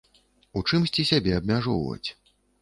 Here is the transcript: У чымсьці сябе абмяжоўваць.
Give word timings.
У 0.59 0.63
чымсьці 0.69 1.05
сябе 1.11 1.37
абмяжоўваць. 1.41 2.09